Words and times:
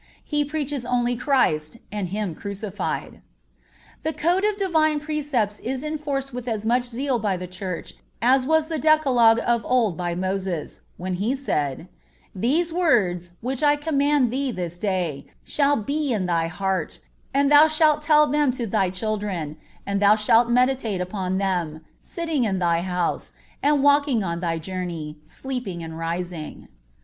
He 0.23 0.43
preaches 0.43 0.83
only 0.83 1.15
"Christ, 1.15 1.77
and 1.91 2.07
Him 2.07 2.33
crucified." 2.33 3.21
This 4.01 4.15
code 4.15 4.43
of 4.45 4.57
Divine 4.57 4.99
precepts 4.99 5.59
is 5.59 5.83
enforced 5.83 6.33
with 6.33 6.47
as 6.47 6.65
much 6.65 6.85
zeal 6.85 7.19
by 7.19 7.37
the 7.37 7.45
Church 7.45 7.93
as 8.19 8.43
was 8.47 8.67
the 8.67 8.79
Decalogue 8.79 9.39
of 9.45 9.63
old 9.63 9.97
by 9.97 10.15
Moses, 10.15 10.81
when 10.97 11.13
he 11.21 11.35
said: 11.35 11.87
"These 12.33 12.73
words, 12.73 13.33
which 13.41 13.61
I 13.61 13.75
command 13.75 14.31
thee 14.31 14.49
this 14.51 14.79
day, 14.79 15.27
shall 15.43 15.75
be 15.75 16.11
in 16.11 16.25
thy 16.25 16.47
heart; 16.47 16.97
and 17.31 17.51
thou 17.51 17.67
shalt 17.67 18.01
tell 18.01 18.25
them 18.25 18.49
to 18.53 18.65
thy 18.65 18.89
children; 18.89 19.55
and 19.85 20.01
thou 20.01 20.15
shalt 20.15 20.49
meditate 20.49 20.99
upon 20.99 21.37
them, 21.37 21.85
sitting 22.01 22.43
in 22.43 22.57
thy 22.57 22.81
house, 22.81 23.33
and 23.61 23.83
walking 23.83 24.23
on 24.23 24.39
thy 24.39 24.57
journey, 24.57 25.19
sleeping 25.25 25.83
and 25.83 25.95
rising." 25.95 26.69